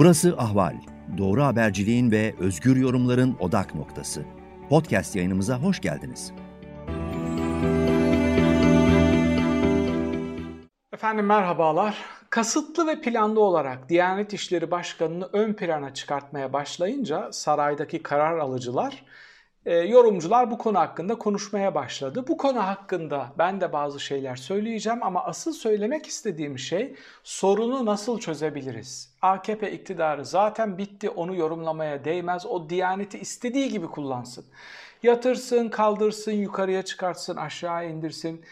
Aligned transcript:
Burası 0.00 0.34
Ahval. 0.38 0.74
Doğru 1.18 1.44
haberciliğin 1.44 2.10
ve 2.10 2.34
özgür 2.38 2.76
yorumların 2.76 3.36
odak 3.40 3.74
noktası. 3.74 4.24
Podcast 4.68 5.16
yayınımıza 5.16 5.56
hoş 5.58 5.80
geldiniz. 5.80 6.32
Efendim 10.92 11.26
merhabalar. 11.26 11.98
Kasıtlı 12.30 12.86
ve 12.86 13.00
planlı 13.00 13.40
olarak 13.40 13.88
Diyanet 13.88 14.32
İşleri 14.32 14.70
Başkanı'nı 14.70 15.28
ön 15.32 15.52
plana 15.52 15.94
çıkartmaya 15.94 16.52
başlayınca 16.52 17.32
saraydaki 17.32 18.02
karar 18.02 18.38
alıcılar 18.38 19.04
e, 19.66 19.74
yorumcular 19.74 20.50
bu 20.50 20.58
konu 20.58 20.78
hakkında 20.78 21.14
konuşmaya 21.18 21.74
başladı. 21.74 22.24
Bu 22.28 22.36
konu 22.36 22.66
hakkında 22.66 23.32
ben 23.38 23.60
de 23.60 23.72
bazı 23.72 24.00
şeyler 24.00 24.36
söyleyeceğim 24.36 25.02
ama 25.02 25.24
asıl 25.24 25.52
söylemek 25.52 26.06
istediğim 26.06 26.58
şey 26.58 26.94
sorunu 27.24 27.86
nasıl 27.86 28.18
çözebiliriz? 28.18 29.14
AKP 29.22 29.72
iktidarı 29.72 30.24
zaten 30.24 30.78
bitti 30.78 31.10
onu 31.10 31.36
yorumlamaya 31.36 32.04
değmez. 32.04 32.46
O 32.46 32.70
Diyaneti 32.70 33.18
istediği 33.18 33.68
gibi 33.68 33.86
kullansın. 33.86 34.44
Yatırsın, 35.02 35.68
kaldırsın, 35.68 36.32
yukarıya 36.32 36.82
çıkartsın, 36.82 37.36
aşağı 37.36 37.90
indirsin. 37.90 38.44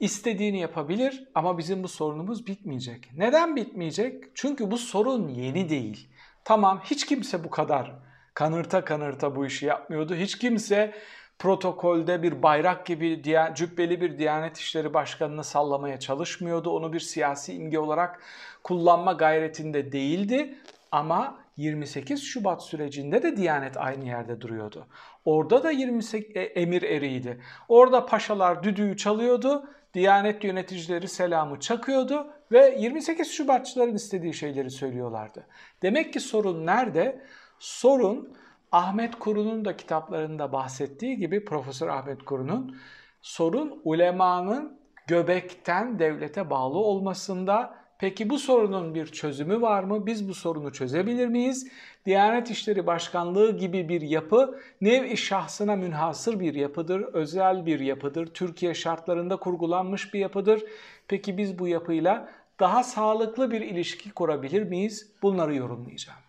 İstediğini 0.00 0.60
yapabilir 0.60 1.28
ama 1.34 1.58
bizim 1.58 1.82
bu 1.82 1.88
sorunumuz 1.88 2.46
bitmeyecek. 2.46 3.10
Neden 3.16 3.56
bitmeyecek? 3.56 4.24
Çünkü 4.34 4.70
bu 4.70 4.78
sorun 4.78 5.28
yeni 5.28 5.68
değil. 5.68 6.08
Tamam 6.44 6.80
hiç 6.84 7.06
kimse 7.06 7.44
bu 7.44 7.50
kadar 7.50 7.92
kanırta 8.34 8.84
kanırta 8.84 9.36
bu 9.36 9.46
işi 9.46 9.66
yapmıyordu. 9.66 10.14
Hiç 10.14 10.38
kimse 10.38 10.94
protokolde 11.38 12.22
bir 12.22 12.42
bayrak 12.42 12.86
gibi 12.86 13.22
cübbeli 13.54 14.00
bir 14.00 14.18
Diyanet 14.18 14.58
İşleri 14.58 14.94
Başkanı'nı 14.94 15.44
sallamaya 15.44 16.00
çalışmıyordu. 16.00 16.70
Onu 16.70 16.92
bir 16.92 17.00
siyasi 17.00 17.54
imge 17.54 17.78
olarak 17.78 18.20
kullanma 18.62 19.12
gayretinde 19.12 19.92
değildi. 19.92 20.58
Ama 20.92 21.38
28 21.56 22.22
Şubat 22.22 22.62
sürecinde 22.62 23.22
de 23.22 23.36
Diyanet 23.36 23.76
aynı 23.76 24.04
yerde 24.04 24.40
duruyordu. 24.40 24.86
Orada 25.24 25.62
da 25.62 25.70
28 25.70 26.36
e, 26.36 26.40
emir 26.40 26.82
eriydi. 26.82 27.40
Orada 27.68 28.06
paşalar 28.06 28.62
düdüğü 28.62 28.96
çalıyordu. 28.96 29.68
Diyanet 29.94 30.44
yöneticileri 30.44 31.08
selamı 31.08 31.60
çakıyordu 31.60 32.26
ve 32.52 32.76
28 32.78 33.32
Şubatçıların 33.32 33.94
istediği 33.94 34.34
şeyleri 34.34 34.70
söylüyorlardı. 34.70 35.46
Demek 35.82 36.12
ki 36.12 36.20
sorun 36.20 36.66
nerede? 36.66 37.20
Sorun 37.64 38.28
Ahmet 38.72 39.18
Kuru'nun 39.18 39.64
da 39.64 39.76
kitaplarında 39.76 40.52
bahsettiği 40.52 41.16
gibi 41.16 41.44
Profesör 41.44 41.88
Ahmet 41.88 42.24
Kuru'nun 42.24 42.76
sorun 43.22 43.80
ulemanın 43.84 44.78
göbekten 45.06 45.98
devlete 45.98 46.50
bağlı 46.50 46.78
olmasında. 46.78 47.74
Peki 47.98 48.30
bu 48.30 48.38
sorunun 48.38 48.94
bir 48.94 49.06
çözümü 49.06 49.60
var 49.60 49.84
mı? 49.84 50.06
Biz 50.06 50.28
bu 50.28 50.34
sorunu 50.34 50.72
çözebilir 50.72 51.28
miyiz? 51.28 51.68
Diyanet 52.06 52.50
İşleri 52.50 52.86
Başkanlığı 52.86 53.58
gibi 53.58 53.88
bir 53.88 54.00
yapı 54.00 54.60
nev-i 54.80 55.16
şahsına 55.16 55.76
münhasır 55.76 56.40
bir 56.40 56.54
yapıdır, 56.54 57.00
özel 57.00 57.66
bir 57.66 57.80
yapıdır, 57.80 58.26
Türkiye 58.26 58.74
şartlarında 58.74 59.36
kurgulanmış 59.36 60.14
bir 60.14 60.18
yapıdır. 60.18 60.62
Peki 61.08 61.38
biz 61.38 61.58
bu 61.58 61.68
yapıyla 61.68 62.28
daha 62.60 62.84
sağlıklı 62.84 63.50
bir 63.50 63.60
ilişki 63.60 64.10
kurabilir 64.10 64.62
miyiz? 64.62 65.12
Bunları 65.22 65.54
yorumlayacağım. 65.54 66.23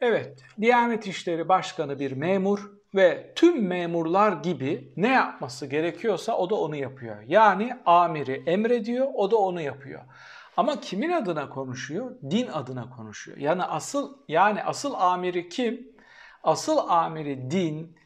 Evet, 0.00 0.44
Diyanet 0.60 1.06
İşleri 1.06 1.48
Başkanı 1.48 1.98
bir 1.98 2.12
memur 2.12 2.70
ve 2.94 3.32
tüm 3.34 3.66
memurlar 3.66 4.32
gibi 4.32 4.92
ne 4.96 5.08
yapması 5.08 5.66
gerekiyorsa 5.66 6.36
o 6.36 6.50
da 6.50 6.54
onu 6.54 6.76
yapıyor. 6.76 7.16
Yani 7.26 7.76
amiri 7.86 8.42
emrediyor, 8.46 9.06
o 9.14 9.30
da 9.30 9.36
onu 9.36 9.60
yapıyor. 9.60 10.00
Ama 10.56 10.80
kimin 10.80 11.10
adına 11.10 11.48
konuşuyor? 11.48 12.10
Din 12.30 12.46
adına 12.46 12.90
konuşuyor. 12.90 13.38
Yani 13.38 13.62
asıl 13.62 14.16
yani 14.28 14.64
asıl 14.64 14.94
amiri 14.94 15.48
kim? 15.48 15.88
Asıl 16.42 16.78
amiri 16.88 17.50
din, 17.50 17.96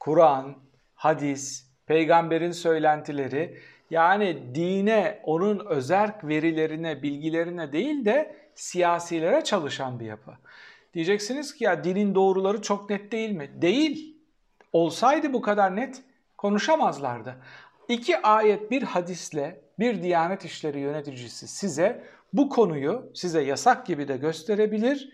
Kur'an, 0.00 0.56
hadis, 0.94 1.66
peygamberin 1.86 2.52
söylentileri 2.52 3.58
yani 3.90 4.54
dine, 4.54 5.20
onun 5.22 5.66
özerk 5.66 6.24
verilerine, 6.24 7.02
bilgilerine 7.02 7.72
değil 7.72 8.04
de 8.04 8.36
siyasilere 8.54 9.44
çalışan 9.44 10.00
bir 10.00 10.06
yapı. 10.06 10.32
Diyeceksiniz 10.94 11.54
ki 11.54 11.64
ya 11.64 11.84
dinin 11.84 12.14
doğruları 12.14 12.62
çok 12.62 12.90
net 12.90 13.12
değil 13.12 13.30
mi? 13.30 13.50
Değil. 13.62 14.16
Olsaydı 14.72 15.32
bu 15.32 15.42
kadar 15.42 15.76
net 15.76 16.02
konuşamazlardı. 16.38 17.36
İki 17.88 18.22
ayet 18.22 18.70
bir 18.70 18.82
hadisle 18.82 19.60
bir 19.78 20.02
Diyanet 20.02 20.44
İşleri 20.44 20.80
yöneticisi 20.80 21.48
size 21.48 22.04
bu 22.32 22.48
konuyu 22.48 23.10
size 23.14 23.42
yasak 23.42 23.86
gibi 23.86 24.08
de 24.08 24.16
gösterebilir. 24.16 25.12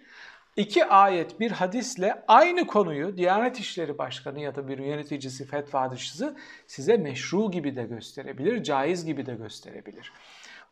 İki 0.57 0.85
ayet 0.85 1.41
bir 1.41 1.51
hadisle 1.51 2.23
aynı 2.29 2.67
konuyu 2.67 3.17
Diyanet 3.17 3.61
İşleri 3.61 3.99
Başkanı 3.99 4.41
ya 4.41 4.55
da 4.55 4.69
bir 4.69 4.79
yöneticisi, 4.79 5.47
fetvacısı 5.47 6.37
size 6.67 6.97
meşru 6.97 7.51
gibi 7.51 7.77
de 7.77 7.85
gösterebilir, 7.85 8.63
caiz 8.63 9.05
gibi 9.05 9.27
de 9.27 9.35
gösterebilir. 9.35 10.13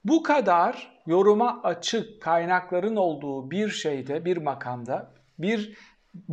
Bu 0.06 0.22
kadar 0.22 1.00
yoruma 1.06 1.60
açık 1.62 2.22
kaynakların 2.22 2.96
olduğu 2.96 3.50
bir 3.50 3.68
şeyde, 3.68 4.24
bir 4.24 4.36
makamda, 4.36 5.10
bir 5.38 5.78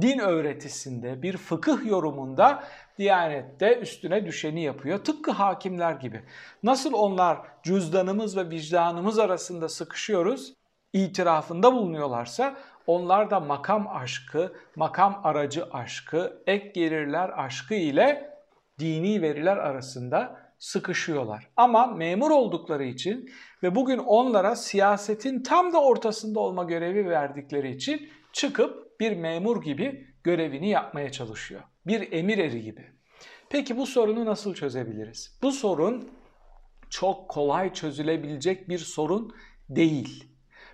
din 0.02 0.20
öğretisinde, 0.20 1.22
bir 1.22 1.38
fıkıh 1.38 1.86
yorumunda 1.86 2.64
Diyanet'te 2.98 3.80
üstüne 3.80 4.26
düşeni 4.26 4.64
yapıyor. 4.64 5.04
Tıpkı 5.04 5.32
hakimler 5.32 5.94
gibi. 5.94 6.24
Nasıl 6.64 6.94
onlar 6.94 7.38
cüzdanımız 7.64 8.38
ve 8.38 8.50
vicdanımız 8.50 9.20
arasında 9.20 9.70
sıkışıyoruz, 9.70 10.54
itirafında 10.94 11.74
bulunuyorlarsa 11.74 12.56
onlar 12.88 13.32
da 13.32 13.40
makam 13.40 13.88
aşkı, 13.88 14.54
makam 14.76 15.22
aracı 15.24 15.66
aşkı, 15.72 16.44
ek 16.48 16.72
gelirler 16.76 17.32
aşkı 17.46 17.74
ile 17.74 18.34
dini 18.80 19.22
veriler 19.22 19.58
arasında 19.58 20.44
sıkışıyorlar. 20.64 21.50
Ama 21.58 21.86
memur 21.88 22.32
oldukları 22.32 22.84
için 22.84 23.30
ve 23.64 23.76
bugün 23.76 23.98
onlara 23.98 24.56
siyasetin 24.56 25.44
tam 25.44 25.74
da 25.74 25.84
ortasında 25.84 26.40
olma 26.40 26.64
görevi 26.64 27.10
verdikleri 27.10 27.76
için 27.76 28.10
çıkıp 28.34 29.00
bir 29.00 29.18
memur 29.18 29.64
gibi 29.64 30.08
görevini 30.24 30.70
yapmaya 30.70 31.12
çalışıyor. 31.12 31.62
Bir 31.88 32.12
emir 32.12 32.38
eri 32.38 32.62
gibi. 32.62 32.92
Peki 33.50 33.78
bu 33.78 33.86
sorunu 33.86 34.26
nasıl 34.26 34.54
çözebiliriz? 34.54 35.40
Bu 35.42 35.52
sorun 35.52 36.10
çok 36.90 37.30
kolay 37.30 37.74
çözülebilecek 37.74 38.70
bir 38.70 38.80
sorun 38.80 39.36
değil. 39.70 40.33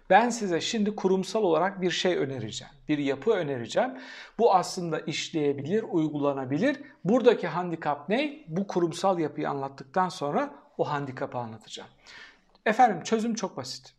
Ben 0.09 0.30
size 0.30 0.62
şimdi 0.62 0.96
kurumsal 0.96 1.44
olarak 1.44 1.81
bir 1.81 1.92
şey 1.92 2.18
önereceğim. 2.18 2.74
Bir 2.88 2.97
yapı 2.97 3.31
önereceğim. 3.31 3.92
Bu 4.40 4.56
aslında 4.56 5.00
işleyebilir, 5.00 5.84
uygulanabilir. 5.84 6.81
Buradaki 7.03 7.47
handikap 7.47 8.09
ne? 8.09 8.44
Bu 8.48 8.68
kurumsal 8.68 9.19
yapıyı 9.19 9.50
anlattıktan 9.50 10.09
sonra 10.09 10.53
o 10.78 10.90
handikapı 10.90 11.38
anlatacağım. 11.38 11.90
Efendim 12.66 13.03
çözüm 13.03 13.36
çok 13.36 13.58
basit. 13.58 13.94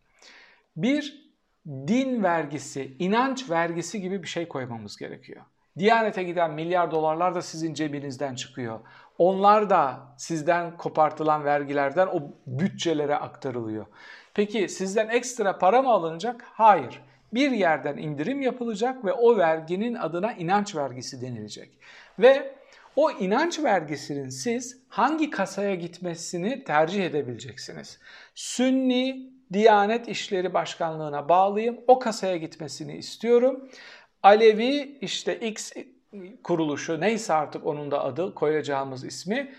Bir 0.77 1.31
din 1.67 2.23
vergisi, 2.23 2.97
inanç 2.99 3.51
vergisi 3.51 4.01
gibi 4.01 4.23
bir 4.23 4.29
şey 4.29 4.49
koymamız 4.49 4.97
gerekiyor. 4.97 5.43
Diyanete 5.79 6.23
giden 6.23 6.51
milyar 6.51 6.91
dolarlar 6.91 7.35
da 7.35 7.43
sizin 7.43 7.75
cebinizden 7.75 8.35
çıkıyor. 8.35 8.81
Onlar 9.19 9.71
da 9.71 10.15
sizden 10.17 10.77
kopartılan 10.77 11.45
vergilerden 11.45 12.07
o 12.07 12.23
bütçelere 12.47 13.17
aktarılıyor. 13.17 13.87
Peki 14.41 14.69
sizden 14.69 15.09
ekstra 15.09 15.59
para 15.59 15.83
mı 15.83 15.91
alınacak? 15.91 16.45
Hayır. 16.53 17.03
Bir 17.33 17.51
yerden 17.51 17.97
indirim 17.97 18.43
yapılacak 18.43 19.05
ve 19.05 19.13
o 19.13 19.39
verginin 19.39 19.95
adına 19.95 20.33
inanç 20.33 20.77
vergisi 20.77 21.23
denilecek. 21.23 21.71
Ve 22.19 22.55
o 22.97 23.11
inanç 23.11 23.59
vergisinin 23.59 24.29
siz 24.29 24.79
hangi 24.89 25.31
kasaya 25.31 25.75
gitmesini 25.75 26.65
tercih 26.65 27.07
edebileceksiniz. 27.07 27.99
Sünni 28.35 29.31
Diyanet 29.53 30.09
İşleri 30.09 30.55
Başkanlığı'na 30.55 31.29
bağlıyım. 31.29 31.81
O 31.87 31.99
kasaya 31.99 32.37
gitmesini 32.37 32.97
istiyorum. 32.97 33.71
Alevi 34.23 34.99
işte 35.01 35.39
X 35.39 35.73
kuruluşu 36.45 37.01
neyse 37.01 37.33
artık 37.33 37.67
onun 37.67 37.91
da 37.91 38.05
adı 38.05 38.35
koyacağımız 38.35 39.05
ismi 39.05 39.53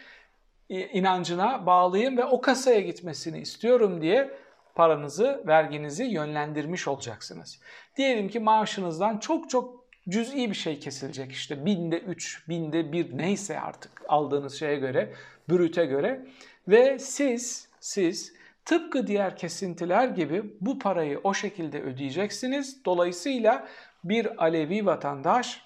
inancına 0.69 1.65
bağlıyım 1.65 2.17
ve 2.17 2.25
o 2.25 2.41
kasaya 2.41 2.79
gitmesini 2.79 3.39
istiyorum 3.39 4.01
diye 4.01 4.40
paranızı, 4.75 5.43
verginizi 5.47 6.03
yönlendirmiş 6.03 6.87
olacaksınız. 6.87 7.59
Diyelim 7.97 8.29
ki 8.29 8.39
maaşınızdan 8.39 9.17
çok 9.17 9.49
çok 9.49 9.85
cüz'i 10.09 10.49
bir 10.49 10.55
şey 10.55 10.79
kesilecek 10.79 11.31
işte 11.31 11.65
binde 11.65 11.99
3, 11.99 12.49
binde 12.49 12.91
1 12.91 13.17
neyse 13.17 13.59
artık 13.59 13.91
aldığınız 14.07 14.59
şeye 14.59 14.75
göre, 14.75 15.13
brüte 15.49 15.85
göre 15.85 16.25
ve 16.67 16.99
siz, 16.99 17.67
siz 17.79 18.33
tıpkı 18.65 19.07
diğer 19.07 19.37
kesintiler 19.37 20.07
gibi 20.07 20.43
bu 20.61 20.79
parayı 20.79 21.19
o 21.23 21.33
şekilde 21.33 21.81
ödeyeceksiniz. 21.81 22.85
Dolayısıyla 22.85 23.67
bir 24.03 24.43
Alevi 24.43 24.85
vatandaş 24.85 25.61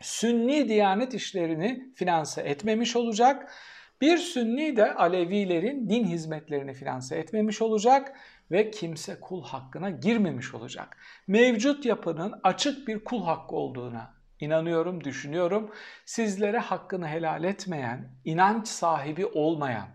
Sünni 0.00 0.68
Diyanet 0.68 1.14
işlerini 1.14 1.88
finanse 1.94 2.42
etmemiş 2.42 2.96
olacak 2.96 3.52
Bir 4.00 4.16
Sünni 4.16 4.76
de 4.76 4.94
Alevilerin 4.94 5.88
din 5.88 6.04
hizmetlerini 6.04 6.74
finanse 6.74 7.16
etmemiş 7.16 7.62
olacak 7.62 8.16
ve 8.50 8.70
kimse 8.70 9.20
kul 9.20 9.44
hakkına 9.44 9.90
girmemiş 9.90 10.54
olacak. 10.54 10.96
Mevcut 11.26 11.86
yapının 11.86 12.34
açık 12.42 12.88
bir 12.88 13.04
kul 13.04 13.24
hakkı 13.24 13.56
olduğuna 13.56 14.14
inanıyorum, 14.40 15.04
düşünüyorum. 15.04 15.70
Sizlere 16.04 16.58
hakkını 16.58 17.08
helal 17.08 17.44
etmeyen, 17.44 18.08
inanç 18.24 18.68
sahibi 18.68 19.26
olmayan, 19.26 19.88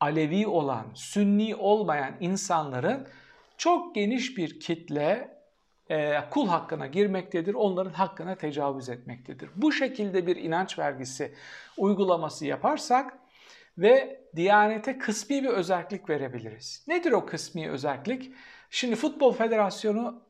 Alevi 0.00 0.46
olan, 0.46 0.86
Sünni 0.94 1.56
olmayan 1.56 2.14
insanların 2.20 3.08
çok 3.56 3.94
geniş 3.94 4.36
bir 4.36 4.60
kitle 4.60 5.37
kul 6.30 6.48
hakkına 6.48 6.86
girmektedir, 6.86 7.54
onların 7.54 7.92
hakkına 7.92 8.34
tecavüz 8.34 8.88
etmektedir. 8.88 9.50
Bu 9.56 9.72
şekilde 9.72 10.26
bir 10.26 10.36
inanç 10.36 10.78
vergisi 10.78 11.34
uygulaması 11.76 12.46
yaparsak 12.46 13.18
ve 13.78 14.20
Diyanete 14.36 14.98
kısmi 14.98 15.42
bir 15.42 15.48
özellik 15.48 16.10
verebiliriz. 16.10 16.84
Nedir 16.88 17.12
o 17.12 17.26
kısmi 17.26 17.70
özellik? 17.70 18.32
Şimdi 18.70 18.96
Futbol 18.96 19.32
Federasyonu 19.32 20.22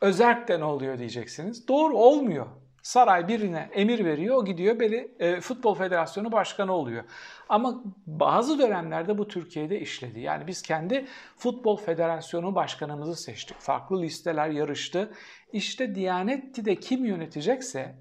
özerk 0.00 0.48
de 0.48 0.64
oluyor 0.64 0.98
diyeceksiniz. 0.98 1.68
Doğru 1.68 1.96
olmuyor. 1.96 2.46
Saray 2.84 3.28
birine 3.28 3.70
emir 3.72 4.04
veriyor, 4.04 4.36
o 4.36 4.44
gidiyor 4.44 4.80
beli, 4.80 5.14
e, 5.18 5.40
Futbol 5.40 5.74
Federasyonu 5.74 6.32
Başkanı 6.32 6.72
oluyor. 6.72 7.04
Ama 7.48 7.82
bazı 8.06 8.58
dönemlerde 8.58 9.18
bu 9.18 9.28
Türkiye'de 9.28 9.80
işledi. 9.80 10.20
Yani 10.20 10.46
biz 10.46 10.62
kendi 10.62 11.06
Futbol 11.36 11.76
Federasyonu 11.76 12.54
Başkanımızı 12.54 13.22
seçtik. 13.22 13.60
Farklı 13.60 14.02
listeler 14.02 14.48
yarıştı. 14.48 15.12
İşte 15.52 15.94
Diyanet'te 15.94 16.76
kim 16.76 17.04
yönetecekse 17.04 17.94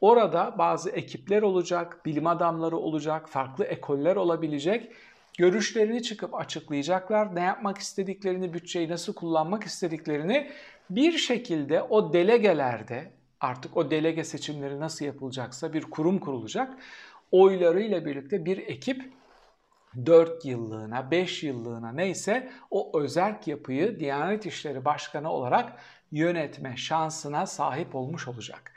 orada 0.00 0.54
bazı 0.58 0.90
ekipler 0.90 1.42
olacak, 1.42 2.06
bilim 2.06 2.26
adamları 2.26 2.76
olacak, 2.76 3.28
farklı 3.28 3.64
ekoller 3.64 4.16
olabilecek 4.16 4.92
görüşlerini 5.38 6.02
çıkıp 6.02 6.34
açıklayacaklar. 6.34 7.34
Ne 7.34 7.40
yapmak 7.40 7.78
istediklerini, 7.78 8.54
bütçeyi 8.54 8.88
nasıl 8.88 9.14
kullanmak 9.14 9.64
istediklerini 9.64 10.50
bir 10.90 11.12
şekilde 11.12 11.82
o 11.82 12.12
delegelerde 12.12 13.21
artık 13.42 13.76
o 13.76 13.90
delege 13.90 14.24
seçimleri 14.24 14.80
nasıl 14.80 15.04
yapılacaksa 15.04 15.72
bir 15.72 15.82
kurum 15.82 16.18
kurulacak. 16.18 16.74
Oylarıyla 17.30 18.04
birlikte 18.04 18.44
bir 18.44 18.58
ekip 18.58 19.12
4 20.06 20.44
yıllığına, 20.44 21.10
5 21.10 21.42
yıllığına 21.42 21.92
neyse 21.92 22.52
o 22.70 23.00
özerk 23.00 23.48
yapıyı 23.48 24.00
Diyanet 24.00 24.46
İşleri 24.46 24.84
Başkanı 24.84 25.30
olarak 25.30 25.72
yönetme 26.12 26.76
şansına 26.76 27.46
sahip 27.46 27.94
olmuş 27.94 28.28
olacak. 28.28 28.72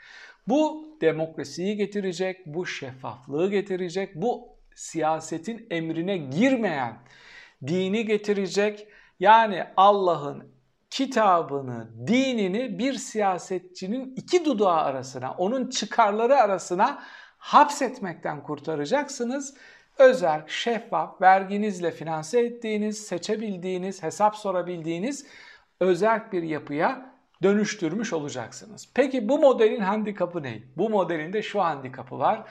Bu 0.48 0.88
demokrasiyi 1.00 1.76
getirecek, 1.76 2.46
bu 2.46 2.66
şeffaflığı 2.66 3.50
getirecek, 3.50 4.14
bu 4.14 4.48
siyasetin 4.74 5.66
emrine 5.70 6.16
girmeyen 6.16 6.98
dini 7.66 8.06
getirecek. 8.06 8.88
Yani 9.20 9.64
Allah'ın 9.76 10.55
kitabını, 10.90 12.06
dinini 12.06 12.78
bir 12.78 12.94
siyasetçinin 12.94 14.14
iki 14.16 14.44
dudağı 14.44 14.80
arasına, 14.80 15.32
onun 15.32 15.70
çıkarları 15.70 16.36
arasına 16.36 17.02
hapsetmekten 17.38 18.42
kurtaracaksınız. 18.42 19.54
Özel, 19.98 20.44
şeffaf, 20.46 21.22
verginizle 21.22 21.90
finanse 21.90 22.40
ettiğiniz, 22.40 23.06
seçebildiğiniz, 23.06 24.02
hesap 24.02 24.36
sorabildiğiniz 24.36 25.26
özel 25.80 26.32
bir 26.32 26.42
yapıya 26.42 27.14
dönüştürmüş 27.42 28.12
olacaksınız. 28.12 28.88
Peki 28.94 29.28
bu 29.28 29.38
modelin 29.38 29.80
handikapı 29.80 30.42
ne? 30.42 30.62
Bu 30.76 30.90
modelin 30.90 31.32
de 31.32 31.42
şu 31.42 31.60
handikapı 31.60 32.18
var. 32.18 32.48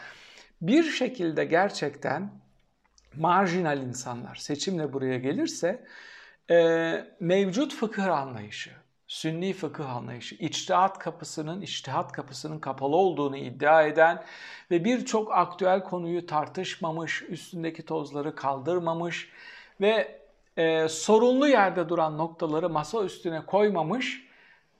Bir 0.61 0.83
şekilde 0.83 1.45
gerçekten 1.45 2.29
marjinal 3.15 3.81
insanlar 3.81 4.35
seçimle 4.35 4.93
buraya 4.93 5.17
gelirse 5.17 5.85
e, 6.51 7.07
mevcut 7.19 7.73
fıkıh 7.73 8.17
anlayışı, 8.17 8.71
sünni 9.07 9.53
fıkıh 9.53 9.95
anlayışı, 9.95 10.35
içtihat 10.35 10.99
kapısının, 10.99 11.61
içtihat 11.61 12.11
kapısının 12.11 12.59
kapalı 12.59 12.95
olduğunu 12.95 13.37
iddia 13.37 13.83
eden 13.83 14.23
ve 14.71 14.83
birçok 14.83 15.31
aktüel 15.31 15.83
konuyu 15.83 16.25
tartışmamış, 16.25 17.23
üstündeki 17.29 17.85
tozları 17.85 18.35
kaldırmamış 18.35 19.29
ve 19.81 20.21
e, 20.57 20.87
sorunlu 20.87 21.47
yerde 21.47 21.89
duran 21.89 22.17
noktaları 22.17 22.69
masa 22.69 23.03
üstüne 23.03 23.45
koymamış 23.45 24.25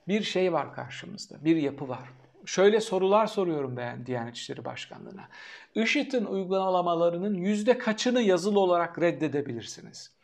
bir 0.08 0.24
şey 0.24 0.54
var 0.54 0.74
karşımızda, 0.74 1.46
bir 1.46 1.56
yapı 1.56 1.90
var. 1.90 2.10
Şöyle 2.46 2.82
sorular 2.82 3.28
soruyorum 3.28 3.78
ben 3.78 4.06
Diyanet 4.06 4.36
İşleri 4.36 4.66
Başkanlığı'na. 4.66 5.30
IŞİD'in 5.76 6.26
uygulamalarının 6.26 7.34
yüzde 7.34 7.78
kaçını 7.78 8.22
yazılı 8.22 8.60
olarak 8.60 9.00
reddedebilirsiniz? 9.00 10.15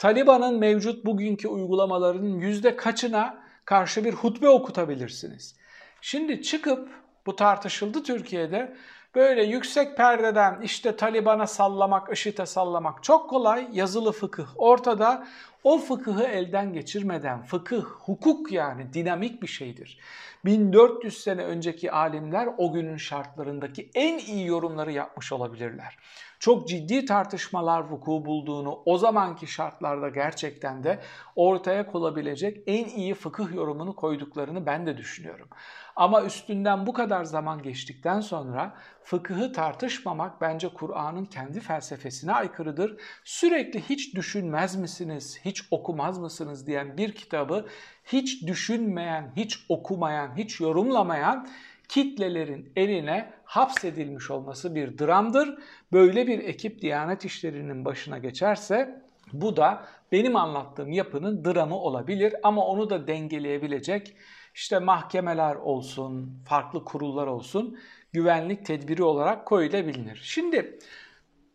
Taliban'ın 0.00 0.58
mevcut 0.58 1.04
bugünkü 1.06 1.48
uygulamalarının 1.48 2.40
yüzde 2.40 2.76
kaçına 2.76 3.42
karşı 3.64 4.04
bir 4.04 4.12
hutbe 4.12 4.48
okutabilirsiniz? 4.48 5.56
Şimdi 6.00 6.42
çıkıp 6.42 6.88
bu 7.26 7.36
tartışıldı 7.36 8.02
Türkiye'de. 8.02 8.76
Böyle 9.14 9.42
yüksek 9.42 9.96
perdeden 9.96 10.60
işte 10.62 10.96
Taliban'a 10.96 11.46
sallamak, 11.46 12.12
IŞİD'e 12.12 12.46
sallamak 12.46 13.02
çok 13.02 13.30
kolay. 13.30 13.68
Yazılı 13.72 14.12
fıkıh 14.12 14.46
ortada. 14.56 15.26
O 15.64 15.78
fıkıhı 15.78 16.24
elden 16.24 16.72
geçirmeden, 16.72 17.42
fıkıh, 17.42 17.82
hukuk 17.82 18.52
yani 18.52 18.92
dinamik 18.92 19.42
bir 19.42 19.46
şeydir. 19.46 19.98
1400 20.44 21.22
sene 21.22 21.44
önceki 21.44 21.92
alimler 21.92 22.48
o 22.58 22.72
günün 22.72 22.96
şartlarındaki 22.96 23.90
en 23.94 24.18
iyi 24.18 24.46
yorumları 24.46 24.92
yapmış 24.92 25.32
olabilirler. 25.32 25.98
Çok 26.38 26.68
ciddi 26.68 27.04
tartışmalar 27.04 27.80
vuku 27.80 28.24
bulduğunu, 28.24 28.82
o 28.84 28.98
zamanki 28.98 29.46
şartlarda 29.46 30.08
gerçekten 30.08 30.84
de 30.84 31.00
ortaya 31.36 31.86
kolabilecek 31.86 32.62
en 32.66 32.84
iyi 32.84 33.14
fıkıh 33.14 33.54
yorumunu 33.54 33.96
koyduklarını 33.96 34.66
ben 34.66 34.86
de 34.86 34.96
düşünüyorum. 34.96 35.48
Ama 35.96 36.22
üstünden 36.22 36.86
bu 36.86 36.92
kadar 36.92 37.24
zaman 37.24 37.62
geçtikten 37.62 38.20
sonra 38.20 38.74
fıkıhı 39.02 39.52
tartışmamak 39.52 40.40
bence 40.40 40.68
Kur'an'ın 40.68 41.24
kendi 41.24 41.60
felsefesine 41.60 42.32
aykırıdır. 42.32 43.00
Sürekli 43.24 43.80
hiç 43.80 44.14
düşünmez 44.14 44.76
misiniz, 44.76 45.40
hiç 45.44 45.62
okumaz 45.70 46.18
mısınız 46.18 46.66
diyen 46.66 46.96
bir 46.96 47.12
kitabı 47.12 47.66
hiç 48.04 48.46
düşünmeyen, 48.46 49.32
hiç 49.36 49.66
okumayan, 49.68 50.36
hiç 50.36 50.60
yorumlamayan 50.60 51.48
kitlelerin 51.88 52.72
eline 52.76 53.32
hapsedilmiş 53.44 54.30
olması 54.30 54.74
bir 54.74 54.98
dramdır. 54.98 55.58
Böyle 55.92 56.26
bir 56.26 56.38
ekip 56.38 56.82
Diyanet 56.82 57.24
İşleri'nin 57.24 57.84
başına 57.84 58.18
geçerse 58.18 59.02
bu 59.32 59.56
da 59.56 59.84
benim 60.12 60.36
anlattığım 60.36 60.92
yapının 60.92 61.44
dramı 61.44 61.76
olabilir 61.76 62.34
ama 62.42 62.66
onu 62.66 62.90
da 62.90 63.06
dengeleyebilecek 63.06 64.16
işte 64.54 64.78
mahkemeler 64.78 65.54
olsun, 65.54 66.42
farklı 66.48 66.84
kurullar 66.84 67.26
olsun 67.26 67.78
güvenlik 68.12 68.66
tedbiri 68.66 69.02
olarak 69.02 69.46
koyulabilir. 69.46 70.20
Şimdi 70.24 70.78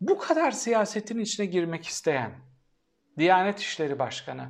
bu 0.02 0.18
kadar 0.18 0.52
siyasetin 0.52 1.20
içine 1.20 1.46
girmek 1.46 1.86
isteyen 1.86 2.32
Diyanet 3.18 3.60
İşleri 3.60 4.00
Başkanı 4.00 4.50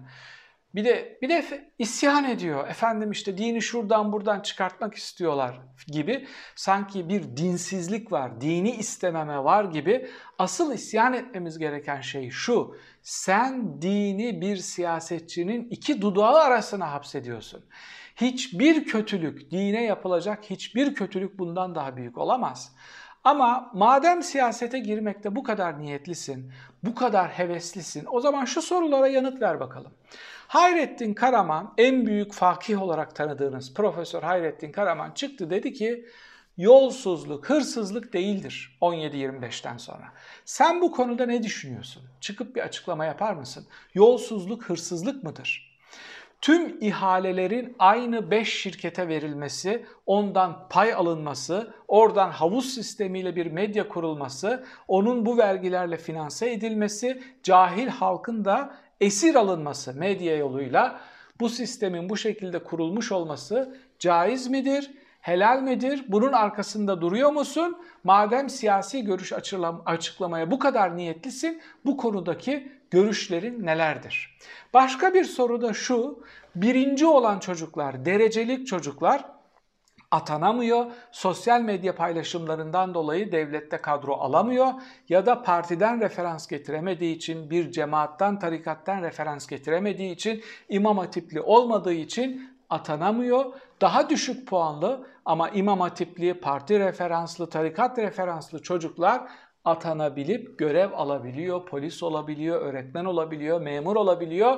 bir 0.75 0.85
de 0.85 1.17
bir 1.21 1.29
de 1.29 1.71
isyan 1.79 2.23
ediyor. 2.23 2.67
Efendim 2.67 3.11
işte 3.11 3.37
dini 3.37 3.61
şuradan 3.61 4.11
buradan 4.11 4.39
çıkartmak 4.39 4.95
istiyorlar 4.95 5.59
gibi 5.87 6.27
sanki 6.55 7.09
bir 7.09 7.37
dinsizlik 7.37 8.11
var, 8.11 8.41
dini 8.41 8.71
istememe 8.71 9.43
var 9.43 9.65
gibi 9.65 10.09
asıl 10.39 10.73
isyan 10.73 11.13
etmemiz 11.13 11.57
gereken 11.57 12.01
şey 12.01 12.29
şu. 12.29 12.77
Sen 13.01 13.81
dini 13.81 14.41
bir 14.41 14.57
siyasetçinin 14.57 15.67
iki 15.69 16.01
dudağı 16.01 16.39
arasına 16.39 16.91
hapsediyorsun. 16.91 17.65
Hiçbir 18.15 18.85
kötülük, 18.85 19.51
dine 19.51 19.83
yapılacak 19.83 20.43
hiçbir 20.49 20.95
kötülük 20.95 21.39
bundan 21.39 21.75
daha 21.75 21.97
büyük 21.97 22.17
olamaz. 22.17 22.75
Ama 23.23 23.71
madem 23.73 24.23
siyasete 24.23 24.79
girmekte 24.79 25.35
bu 25.35 25.43
kadar 25.43 25.79
niyetlisin, 25.79 26.51
bu 26.83 26.95
kadar 26.95 27.29
heveslisin, 27.29 28.05
o 28.11 28.19
zaman 28.19 28.45
şu 28.45 28.61
sorulara 28.61 29.07
yanıt 29.07 29.41
ver 29.41 29.59
bakalım. 29.59 29.91
Hayrettin 30.47 31.13
Karaman, 31.13 31.73
en 31.77 32.05
büyük 32.05 32.33
fakih 32.33 32.81
olarak 32.81 33.15
tanıdığınız 33.15 33.73
Profesör 33.73 34.23
Hayrettin 34.23 34.71
Karaman 34.71 35.11
çıktı 35.11 35.49
dedi 35.49 35.73
ki, 35.73 36.05
yolsuzluk, 36.57 37.49
hırsızlık 37.49 38.13
değildir 38.13 38.77
17-25'ten 38.81 39.77
sonra. 39.77 40.13
Sen 40.45 40.81
bu 40.81 40.91
konuda 40.91 41.25
ne 41.25 41.43
düşünüyorsun? 41.43 42.03
Çıkıp 42.21 42.55
bir 42.55 42.61
açıklama 42.61 43.05
yapar 43.05 43.33
mısın? 43.33 43.67
Yolsuzluk, 43.93 44.63
hırsızlık 44.63 45.23
mıdır? 45.23 45.64
Tüm 46.45 46.77
ihalelerin 46.81 47.75
aynı 47.79 48.31
5 48.31 48.61
şirkete 48.61 49.07
verilmesi, 49.07 49.85
ondan 50.05 50.67
pay 50.69 50.93
alınması, 50.93 51.73
oradan 51.87 52.29
havuz 52.29 52.73
sistemiyle 52.73 53.35
bir 53.35 53.45
medya 53.45 53.87
kurulması, 53.87 54.65
onun 54.87 55.25
bu 55.25 55.37
vergilerle 55.37 55.97
finanse 55.97 56.51
edilmesi, 56.51 57.21
cahil 57.43 57.87
halkın 57.87 58.45
da 58.45 58.77
esir 59.01 59.35
alınması 59.35 59.93
medya 59.93 60.37
yoluyla 60.37 60.99
bu 61.39 61.49
sistemin 61.49 62.09
bu 62.09 62.17
şekilde 62.17 62.59
kurulmuş 62.59 63.11
olması 63.11 63.77
caiz 63.99 64.47
midir? 64.47 64.91
Helal 65.25 65.61
midir? 65.61 66.05
Bunun 66.07 66.33
arkasında 66.33 67.01
duruyor 67.01 67.31
musun? 67.31 67.77
Madem 68.03 68.49
siyasi 68.49 69.03
görüş 69.03 69.33
açıklamaya 69.85 70.51
bu 70.51 70.59
kadar 70.59 70.97
niyetlisin, 70.97 71.61
bu 71.85 71.97
konudaki 71.97 72.71
görüşlerin 72.91 73.65
nelerdir? 73.65 74.37
Başka 74.73 75.13
bir 75.13 75.23
soru 75.23 75.61
da 75.61 75.73
şu, 75.73 76.23
birinci 76.55 77.05
olan 77.05 77.39
çocuklar, 77.39 78.05
derecelik 78.05 78.67
çocuklar 78.67 79.25
atanamıyor, 80.11 80.85
sosyal 81.11 81.61
medya 81.61 81.95
paylaşımlarından 81.95 82.93
dolayı 82.93 83.31
devlette 83.31 83.77
kadro 83.77 84.13
alamıyor 84.13 84.67
ya 85.09 85.25
da 85.25 85.41
partiden 85.41 86.01
referans 86.01 86.47
getiremediği 86.47 87.15
için, 87.15 87.49
bir 87.49 87.71
cemaattan, 87.71 88.39
tarikattan 88.39 89.01
referans 89.01 89.47
getiremediği 89.47 90.13
için, 90.13 90.43
imam 90.69 90.97
hatipli 90.97 91.41
olmadığı 91.41 91.93
için 91.93 92.54
atanamıyor. 92.75 93.45
Daha 93.81 94.09
düşük 94.09 94.47
puanlı 94.47 95.07
ama 95.25 95.49
imam 95.49 95.79
hatipli, 95.79 96.33
parti 96.33 96.79
referanslı, 96.79 97.49
tarikat 97.49 97.97
referanslı 97.97 98.61
çocuklar 98.61 99.21
atanabilip 99.65 100.59
görev 100.59 100.91
alabiliyor, 100.93 101.65
polis 101.65 102.03
olabiliyor, 102.03 102.61
öğretmen 102.61 103.05
olabiliyor, 103.05 103.61
memur 103.61 103.95
olabiliyor. 103.95 104.57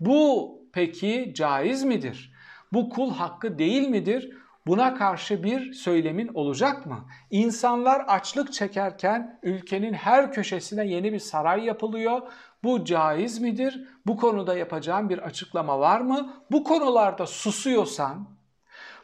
Bu 0.00 0.52
peki 0.72 1.32
caiz 1.34 1.84
midir? 1.84 2.32
Bu 2.72 2.88
kul 2.88 3.14
hakkı 3.14 3.58
değil 3.58 3.88
midir? 3.88 4.30
Buna 4.66 4.94
karşı 4.94 5.42
bir 5.42 5.72
söylemin 5.72 6.30
olacak 6.34 6.86
mı? 6.86 7.04
İnsanlar 7.30 8.04
açlık 8.08 8.52
çekerken 8.52 9.38
ülkenin 9.42 9.92
her 9.92 10.32
köşesine 10.32 10.86
yeni 10.86 11.12
bir 11.12 11.18
saray 11.18 11.64
yapılıyor. 11.64 12.20
Bu 12.64 12.84
caiz 12.84 13.40
midir? 13.40 13.88
Bu 14.06 14.16
konuda 14.16 14.56
yapacağım 14.56 15.08
bir 15.08 15.18
açıklama 15.18 15.78
var 15.78 16.00
mı? 16.00 16.34
Bu 16.50 16.64
konularda 16.64 17.26
susuyorsan, 17.26 18.28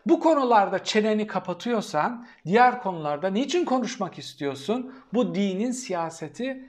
bu 0.06 0.20
konularda 0.20 0.84
çeneni 0.84 1.26
kapatıyorsan 1.26 2.26
diğer 2.46 2.82
konularda 2.82 3.28
niçin 3.28 3.64
konuşmak 3.64 4.18
istiyorsun? 4.18 4.94
Bu 5.14 5.34
dinin 5.34 5.70
siyaseti 5.70 6.68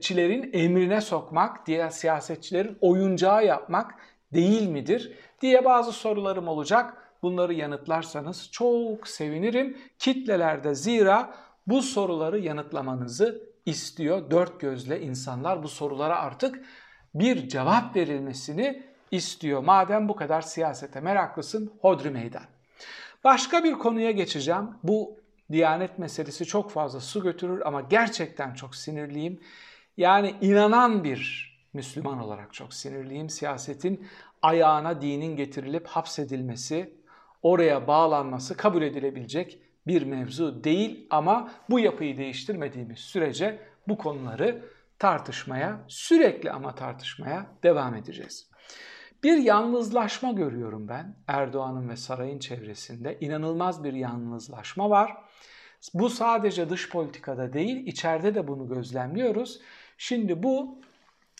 çilerin 0.00 0.50
emrine 0.52 1.00
sokmak, 1.00 1.66
diğer 1.66 1.90
siyasetçilerin 1.90 2.78
oyuncağı 2.80 3.44
yapmak 3.44 3.94
değil 4.32 4.68
midir 4.68 5.12
diye 5.40 5.64
bazı 5.64 5.92
sorularım 5.92 6.48
olacak. 6.48 7.12
Bunları 7.22 7.54
yanıtlarsanız 7.54 8.50
çok 8.52 9.08
sevinirim. 9.08 9.78
Kitlelerde 9.98 10.74
zira 10.74 11.34
bu 11.66 11.82
soruları 11.82 12.38
yanıtlamanızı 12.38 13.55
istiyor. 13.66 14.30
Dört 14.30 14.60
gözle 14.60 15.00
insanlar 15.00 15.62
bu 15.62 15.68
sorulara 15.68 16.18
artık 16.18 16.64
bir 17.14 17.48
cevap 17.48 17.96
verilmesini 17.96 18.82
istiyor. 19.10 19.62
Madem 19.62 20.08
bu 20.08 20.16
kadar 20.16 20.42
siyasete 20.42 21.00
meraklısın 21.00 21.72
hodri 21.80 22.10
meydan. 22.10 22.44
Başka 23.24 23.64
bir 23.64 23.72
konuya 23.72 24.10
geçeceğim. 24.10 24.70
Bu 24.82 25.16
Diyanet 25.52 25.98
meselesi 25.98 26.44
çok 26.44 26.70
fazla 26.70 27.00
su 27.00 27.22
götürür 27.22 27.62
ama 27.64 27.80
gerçekten 27.80 28.54
çok 28.54 28.74
sinirliyim. 28.74 29.40
Yani 29.96 30.34
inanan 30.40 31.04
bir 31.04 31.52
Müslüman 31.72 32.18
olarak 32.18 32.54
çok 32.54 32.74
sinirliyim. 32.74 33.30
Siyasetin 33.30 34.06
ayağına 34.42 35.02
dinin 35.02 35.36
getirilip 35.36 35.86
hapsedilmesi, 35.86 36.94
oraya 37.42 37.86
bağlanması 37.86 38.56
kabul 38.56 38.82
edilebilecek 38.82 39.58
bir 39.86 40.02
mevzu 40.02 40.64
değil 40.64 41.06
ama 41.10 41.50
bu 41.70 41.80
yapıyı 41.80 42.18
değiştirmediğimiz 42.18 42.98
sürece 42.98 43.58
bu 43.88 43.98
konuları 43.98 44.64
tartışmaya, 44.98 45.80
sürekli 45.88 46.50
ama 46.50 46.74
tartışmaya 46.74 47.46
devam 47.62 47.94
edeceğiz. 47.94 48.50
Bir 49.22 49.36
yalnızlaşma 49.36 50.32
görüyorum 50.32 50.88
ben 50.88 51.16
Erdoğan'ın 51.26 51.88
ve 51.88 51.96
sarayın 51.96 52.38
çevresinde. 52.38 53.18
İnanılmaz 53.20 53.84
bir 53.84 53.92
yalnızlaşma 53.92 54.90
var. 54.90 55.16
Bu 55.94 56.10
sadece 56.10 56.70
dış 56.70 56.90
politikada 56.90 57.52
değil, 57.52 57.86
içeride 57.86 58.34
de 58.34 58.48
bunu 58.48 58.68
gözlemliyoruz. 58.68 59.60
Şimdi 59.98 60.42
bu 60.42 60.80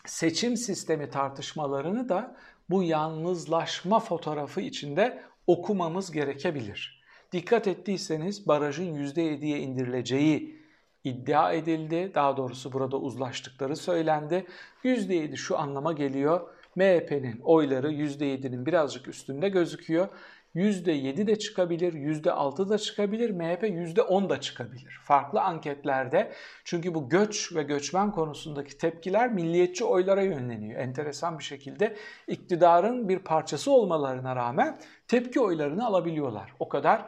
seçim 0.04 0.56
sistemi 0.56 1.10
tartışmalarını 1.10 2.08
da 2.08 2.36
bu 2.70 2.82
yalnızlaşma 2.82 4.00
fotoğrafı 4.00 4.60
içinde 4.60 5.22
okumamız 5.46 6.12
gerekebilir. 6.12 7.05
Dikkat 7.32 7.66
ettiyseniz 7.66 8.48
barajın 8.48 8.94
%7'ye 8.94 9.58
indirileceği 9.58 10.62
iddia 11.04 11.52
edildi. 11.52 12.10
Daha 12.14 12.36
doğrusu 12.36 12.72
burada 12.72 12.96
uzlaştıkları 12.96 13.76
söylendi. 13.76 14.46
%7 14.84 15.36
şu 15.36 15.58
anlama 15.58 15.92
geliyor. 15.92 16.40
MHP'nin 16.76 17.40
oyları 17.40 17.92
%7'nin 17.92 18.66
birazcık 18.66 19.08
üstünde 19.08 19.48
gözüküyor. 19.48 20.08
%7 20.56 21.26
de 21.26 21.38
çıkabilir, 21.38 21.92
%6 21.92 22.68
da 22.68 22.78
çıkabilir, 22.78 23.30
MHP 23.30 23.62
%10 23.62 24.28
da 24.30 24.40
çıkabilir. 24.40 25.00
Farklı 25.04 25.40
anketlerde 25.40 26.32
çünkü 26.64 26.94
bu 26.94 27.08
göç 27.08 27.54
ve 27.54 27.62
göçmen 27.62 28.12
konusundaki 28.12 28.78
tepkiler 28.78 29.32
milliyetçi 29.32 29.84
oylara 29.84 30.22
yönleniyor. 30.22 30.80
Enteresan 30.80 31.38
bir 31.38 31.44
şekilde 31.44 31.96
iktidarın 32.28 33.08
bir 33.08 33.18
parçası 33.18 33.70
olmalarına 33.70 34.36
rağmen 34.36 34.78
tepki 35.08 35.40
oylarını 35.40 35.86
alabiliyorlar. 35.86 36.52
O 36.58 36.68
kadar 36.68 37.04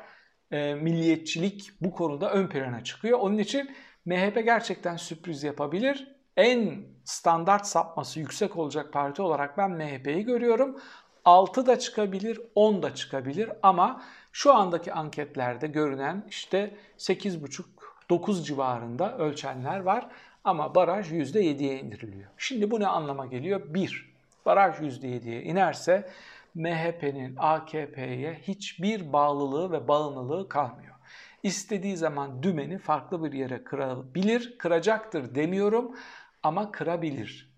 e, 0.51 0.75
milliyetçilik 0.75 1.71
bu 1.81 1.93
konuda 1.93 2.33
ön 2.33 2.47
plana 2.47 2.85
çıkıyor. 2.85 3.19
Onun 3.19 3.39
için 3.39 3.71
MHP 4.05 4.45
gerçekten 4.45 4.97
sürpriz 4.97 5.43
yapabilir. 5.43 6.19
En 6.37 6.85
standart 7.05 7.67
sapması 7.67 8.21
yüksek 8.21 8.57
olacak 8.57 8.93
parti 8.93 9.23
olarak 9.23 9.59
ben 9.59 9.71
MHP'yi 9.71 10.25
görüyorum. 10.25 10.81
6 11.29 11.67
da 11.67 11.79
çıkabilir, 11.79 12.41
10 12.55 12.83
da 12.83 12.95
çıkabilir 12.95 13.51
ama 13.63 14.03
şu 14.33 14.55
andaki 14.55 14.93
anketlerde 14.93 15.67
görünen 15.67 16.25
işte 16.29 16.77
8,5-9 16.99 18.45
civarında 18.45 19.19
ölçenler 19.19 19.81
var 19.81 20.09
ama 20.45 20.75
baraj 20.75 21.13
%7'ye 21.13 21.81
indiriliyor. 21.81 22.31
Şimdi 22.39 22.71
bu 22.71 22.81
ne 22.81 22.87
anlama 22.87 23.27
geliyor? 23.27 23.75
1. 23.75 24.15
Baraj 24.47 24.75
%7'ye 24.77 25.43
inerse 25.43 26.09
MHP'nin 26.55 27.35
AKP'ye 27.39 28.35
hiçbir 28.43 29.13
bağlılığı 29.13 29.73
ve 29.73 29.89
bağımlılığı 29.89 30.49
kalmıyor. 30.49 30.95
İstediği 31.43 31.97
zaman 31.97 32.43
dümeni 32.43 32.79
farklı 32.79 33.25
bir 33.25 33.33
yere 33.33 33.65
kırabilir, 33.65 34.59
kıracaktır 34.59 35.35
demiyorum 35.35 35.97
ama 36.43 36.73
kırabilir. 36.73 37.49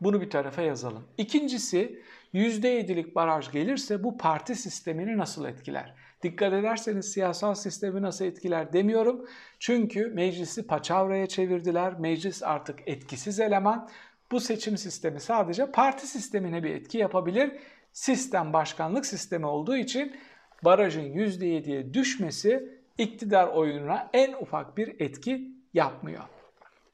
Bunu 0.00 0.20
bir 0.20 0.30
tarafa 0.30 0.62
yazalım. 0.62 1.04
İkincisi 1.18 2.02
%7'lik 2.34 3.14
baraj 3.14 3.50
gelirse 3.52 4.04
bu 4.04 4.18
parti 4.18 4.54
sistemini 4.54 5.18
nasıl 5.18 5.44
etkiler? 5.44 5.94
Dikkat 6.22 6.52
ederseniz 6.52 7.12
siyasal 7.12 7.54
sistemi 7.54 8.02
nasıl 8.02 8.24
etkiler 8.24 8.72
demiyorum. 8.72 9.26
Çünkü 9.58 10.06
meclisi 10.06 10.66
paçavraya 10.66 11.26
çevirdiler. 11.26 11.98
Meclis 11.98 12.42
artık 12.42 12.78
etkisiz 12.86 13.40
eleman. 13.40 13.88
Bu 14.30 14.40
seçim 14.40 14.78
sistemi 14.78 15.20
sadece 15.20 15.70
parti 15.70 16.06
sistemine 16.06 16.62
bir 16.62 16.70
etki 16.70 16.98
yapabilir. 16.98 17.52
Sistem 17.92 18.52
başkanlık 18.52 19.06
sistemi 19.06 19.46
olduğu 19.46 19.76
için 19.76 20.16
barajın 20.64 21.12
%7'ye 21.14 21.94
düşmesi 21.94 22.80
iktidar 22.98 23.46
oyununa 23.46 24.10
en 24.12 24.32
ufak 24.32 24.76
bir 24.76 25.00
etki 25.00 25.50
yapmıyor. 25.74 26.24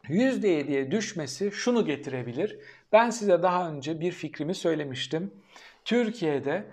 %7'ye 0.08 0.90
düşmesi 0.90 1.50
şunu 1.52 1.84
getirebilir. 1.84 2.58
Ben 2.92 3.10
size 3.10 3.42
daha 3.42 3.70
önce 3.70 4.00
bir 4.00 4.12
fikrimi 4.12 4.54
söylemiştim. 4.54 5.34
Türkiye'de 5.84 6.66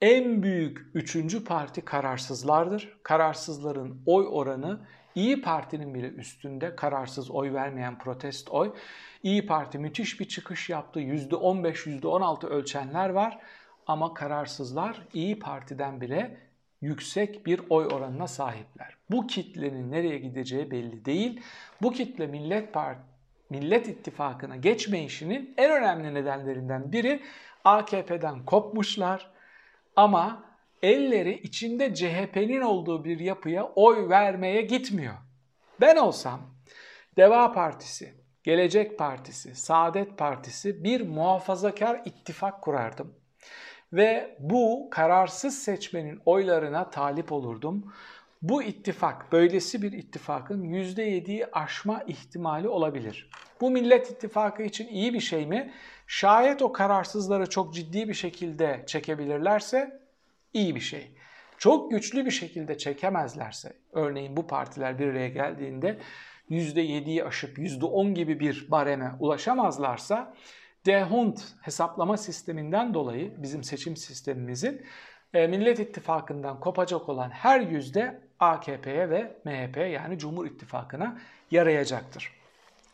en 0.00 0.42
büyük 0.42 0.78
üçüncü 0.94 1.44
parti 1.44 1.84
kararsızlardır. 1.84 2.98
Kararsızların 3.02 4.02
oy 4.06 4.26
oranı 4.30 4.80
İyi 5.14 5.40
Parti'nin 5.42 5.94
bile 5.94 6.08
üstünde 6.08 6.76
kararsız 6.76 7.30
oy 7.30 7.52
vermeyen 7.52 7.98
protest 7.98 8.50
oy. 8.50 8.72
İyi 9.22 9.46
Parti 9.46 9.78
müthiş 9.78 10.20
bir 10.20 10.28
çıkış 10.28 10.70
yaptı. 10.70 11.00
%15, 11.00 11.86
%16 11.86 12.46
ölçenler 12.46 13.10
var. 13.10 13.38
Ama 13.86 14.14
kararsızlar 14.14 15.08
İyi 15.14 15.38
Parti'den 15.38 16.00
bile 16.00 16.45
yüksek 16.80 17.46
bir 17.46 17.60
oy 17.70 17.86
oranına 17.86 18.26
sahipler. 18.26 18.96
Bu 19.10 19.26
kitlenin 19.26 19.92
nereye 19.92 20.18
gideceği 20.18 20.70
belli 20.70 21.04
değil. 21.04 21.40
Bu 21.82 21.92
kitle 21.92 22.26
Millet 22.26 22.72
Part 22.72 22.98
Millet 23.50 23.88
İttifakı'na 23.88 24.56
geçmeyişinin 24.56 25.54
en 25.56 25.70
önemli 25.70 26.14
nedenlerinden 26.14 26.92
biri 26.92 27.22
AKP'den 27.64 28.44
kopmuşlar 28.44 29.30
ama 29.96 30.44
elleri 30.82 31.40
içinde 31.40 31.94
CHP'nin 31.94 32.60
olduğu 32.60 33.04
bir 33.04 33.20
yapıya 33.20 33.64
oy 33.64 34.08
vermeye 34.08 34.62
gitmiyor. 34.62 35.14
Ben 35.80 35.96
olsam 35.96 36.40
Deva 37.16 37.52
Partisi, 37.52 38.14
Gelecek 38.42 38.98
Partisi, 38.98 39.54
Saadet 39.54 40.18
Partisi 40.18 40.84
bir 40.84 41.00
muhafazakar 41.00 42.02
ittifak 42.04 42.62
kurardım 42.62 43.14
ve 43.96 44.36
bu 44.38 44.88
kararsız 44.90 45.58
seçmenin 45.58 46.20
oylarına 46.26 46.90
talip 46.90 47.32
olurdum. 47.32 47.92
Bu 48.42 48.62
ittifak, 48.62 49.32
böylesi 49.32 49.82
bir 49.82 49.92
ittifakın 49.92 50.64
%7'yi 50.64 51.46
aşma 51.52 52.02
ihtimali 52.06 52.68
olabilir. 52.68 53.30
Bu 53.60 53.70
Millet 53.70 54.10
İttifakı 54.10 54.62
için 54.62 54.88
iyi 54.88 55.14
bir 55.14 55.20
şey 55.20 55.46
mi? 55.46 55.72
Şayet 56.06 56.62
o 56.62 56.72
kararsızları 56.72 57.50
çok 57.50 57.74
ciddi 57.74 58.08
bir 58.08 58.14
şekilde 58.14 58.84
çekebilirlerse 58.86 60.00
iyi 60.52 60.74
bir 60.74 60.80
şey. 60.80 61.10
çok 61.58 61.90
güçlü 61.90 62.26
bir 62.26 62.30
şekilde 62.30 62.78
çekemezlerse, 62.78 63.72
örneğin 63.92 64.36
bu 64.36 64.46
partiler 64.46 64.98
bir 64.98 65.06
araya 65.06 65.28
geldiğinde 65.28 65.98
%7'yi 66.50 67.24
aşıp 67.24 67.58
%10 67.58 68.14
gibi 68.14 68.40
bir 68.40 68.70
bareme 68.70 69.12
ulaşamazlarsa 69.20 70.34
D'Hondt 70.86 71.42
hesaplama 71.60 72.16
sisteminden 72.16 72.94
dolayı 72.94 73.42
bizim 73.42 73.64
seçim 73.64 73.96
sistemimizin 73.96 74.82
e, 75.34 75.46
Millet 75.46 75.78
İttifakı'ndan 75.80 76.60
kopacak 76.60 77.08
olan 77.08 77.30
her 77.30 77.60
yüzde 77.60 78.20
AKP'ye 78.40 79.10
ve 79.10 79.36
MHP 79.44 79.76
yani 79.76 80.18
Cumhur 80.18 80.46
İttifakı'na 80.46 81.18
yarayacaktır. 81.50 82.32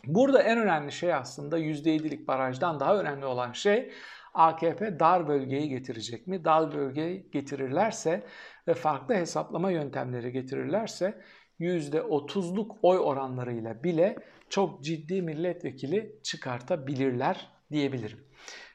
Burada 0.06 0.42
en 0.42 0.58
önemli 0.58 0.92
şey 0.92 1.14
aslında 1.14 1.58
%7'lik 1.58 2.28
barajdan 2.28 2.80
daha 2.80 2.96
önemli 2.96 3.26
olan 3.26 3.52
şey 3.52 3.92
AKP 4.34 5.00
dar 5.00 5.28
bölgeyi 5.28 5.68
getirecek 5.68 6.26
mi? 6.26 6.44
Dar 6.44 6.74
bölgeyi 6.74 7.30
getirirlerse 7.32 8.22
ve 8.68 8.74
farklı 8.74 9.14
hesaplama 9.14 9.70
yöntemleri 9.70 10.32
getirirlerse 10.32 11.22
%30'luk 11.60 12.76
oy 12.82 12.98
oranlarıyla 12.98 13.84
bile 13.84 14.16
çok 14.48 14.84
ciddi 14.84 15.22
milletvekili 15.22 16.16
çıkartabilirler 16.22 17.48
diyebilirim. 17.72 18.20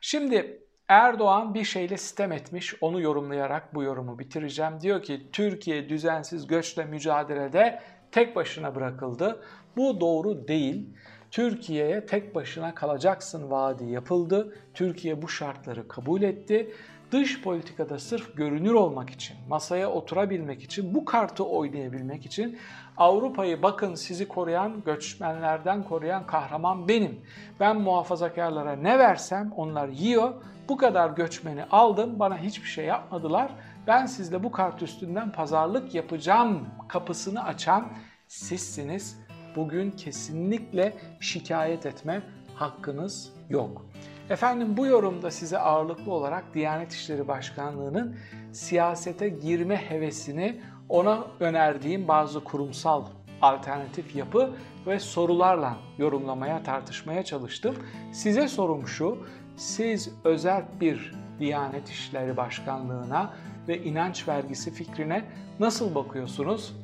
Şimdi 0.01 0.67
Erdoğan 0.87 1.53
bir 1.53 1.63
şeyle 1.63 1.97
sitem 1.97 2.31
etmiş, 2.31 2.75
onu 2.81 3.01
yorumlayarak 3.01 3.75
bu 3.75 3.83
yorumu 3.83 4.19
bitireceğim. 4.19 4.81
Diyor 4.81 5.03
ki 5.03 5.29
Türkiye 5.31 5.89
düzensiz 5.89 6.47
göçle 6.47 6.85
mücadelede 6.85 7.81
tek 8.11 8.35
başına 8.35 8.75
bırakıldı. 8.75 9.41
Bu 9.77 9.99
doğru 10.01 10.47
değil. 10.47 10.89
Türkiye'ye 11.31 12.05
tek 12.05 12.35
başına 12.35 12.75
kalacaksın 12.75 13.51
vaadi 13.51 13.85
yapıldı. 13.85 14.55
Türkiye 14.73 15.21
bu 15.21 15.27
şartları 15.27 15.87
kabul 15.87 16.21
etti. 16.21 16.73
Dış 17.11 17.41
politikada 17.41 17.99
sırf 17.99 18.37
görünür 18.37 18.73
olmak 18.73 19.09
için, 19.09 19.37
masaya 19.49 19.91
oturabilmek 19.91 20.63
için, 20.63 20.95
bu 20.95 21.05
kartı 21.05 21.45
oynayabilmek 21.45 22.25
için 22.25 22.57
Avrupa'yı 22.97 23.63
bakın 23.63 23.95
sizi 23.95 24.27
koruyan, 24.27 24.83
göçmenlerden 24.85 25.83
koruyan 25.83 26.27
kahraman 26.27 26.87
benim. 26.87 27.21
Ben 27.59 27.81
muhafazakarlara 27.81 28.75
ne 28.75 28.99
versem 28.99 29.53
onlar 29.55 29.87
yiyor. 29.87 30.33
Bu 30.69 30.77
kadar 30.77 31.09
göçmeni 31.09 31.63
aldım, 31.63 32.19
bana 32.19 32.37
hiçbir 32.37 32.67
şey 32.67 32.85
yapmadılar. 32.85 33.51
Ben 33.87 34.05
sizle 34.05 34.43
bu 34.43 34.51
kart 34.51 34.81
üstünden 34.81 35.31
pazarlık 35.31 35.95
yapacağım 35.95 36.67
kapısını 36.87 37.43
açan 37.43 37.87
sizsiniz. 38.27 39.19
Bugün 39.55 39.91
kesinlikle 39.91 40.93
şikayet 41.19 41.85
etme 41.85 42.21
hakkınız 42.55 43.33
yok. 43.49 43.85
Efendim 44.29 44.77
bu 44.77 44.85
yorumda 44.85 45.31
size 45.31 45.59
ağırlıklı 45.59 46.11
olarak 46.11 46.53
Diyanet 46.53 46.93
İşleri 46.93 47.27
Başkanlığı'nın 47.27 48.17
siyasete 48.51 49.29
girme 49.29 49.75
hevesini 49.75 50.61
ona 50.89 51.27
önerdiğim 51.39 52.07
bazı 52.07 52.43
kurumsal 52.43 53.05
alternatif 53.41 54.15
yapı 54.15 54.53
ve 54.87 54.99
sorularla 54.99 55.77
yorumlamaya, 55.97 56.63
tartışmaya 56.63 57.23
çalıştım. 57.23 57.75
Size 58.11 58.47
sorum 58.47 58.87
şu, 58.87 59.17
siz 59.55 60.11
özel 60.23 60.65
bir 60.81 61.15
Diyanet 61.39 61.89
İşleri 61.89 62.37
Başkanlığı'na 62.37 63.33
ve 63.67 63.83
inanç 63.83 64.27
vergisi 64.27 64.73
fikrine 64.73 65.25
nasıl 65.59 65.95
bakıyorsunuz? 65.95 66.75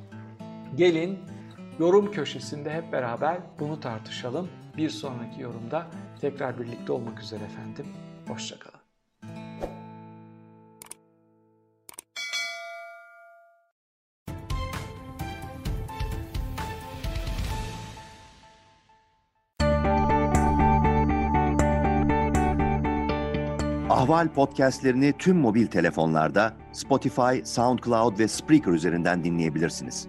Gelin 0.75 1.19
yorum 1.79 2.11
köşesinde 2.11 2.73
hep 2.73 2.91
beraber 2.91 3.37
bunu 3.59 3.79
tartışalım. 3.79 4.49
Bir 4.77 4.89
sonraki 4.89 5.41
yorumda 5.41 5.87
tekrar 6.21 6.59
birlikte 6.59 6.91
olmak 6.91 7.21
üzere 7.21 7.43
efendim. 7.43 7.85
Hoşçakalın. 8.27 8.79
Ahval 23.89 24.27
podcastlerini 24.27 25.13
tüm 25.17 25.37
mobil 25.37 25.67
telefonlarda 25.67 26.53
Spotify, 26.71 27.43
SoundCloud 27.43 28.19
ve 28.19 28.27
Spreaker 28.27 28.71
üzerinden 28.71 29.23
dinleyebilirsiniz. 29.23 30.07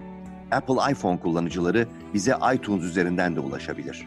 Apple 0.53 0.93
iPhone 0.93 1.21
kullanıcıları 1.21 1.89
bize 2.15 2.37
iTunes 2.55 2.83
üzerinden 2.83 3.37
de 3.37 3.41
ulaşabilir. 3.41 4.07